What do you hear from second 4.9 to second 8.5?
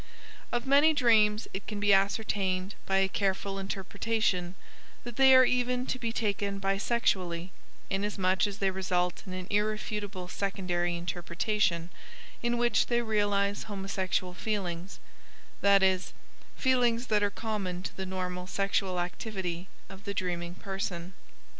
that they are even to be taken bisexually, inasmuch